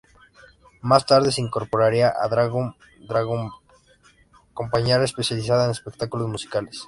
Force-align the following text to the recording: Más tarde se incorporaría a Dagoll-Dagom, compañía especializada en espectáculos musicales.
Más 0.81 1.05
tarde 1.05 1.31
se 1.31 1.41
incorporaría 1.41 2.09
a 2.09 2.27
Dagoll-Dagom, 2.27 3.51
compañía 4.51 4.99
especializada 5.03 5.65
en 5.65 5.69
espectáculos 5.69 6.27
musicales. 6.27 6.79